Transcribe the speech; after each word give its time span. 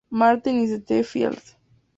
Martin 0.09 0.57
in 0.63 0.83
the 0.83 1.03
Fields". 1.03 1.55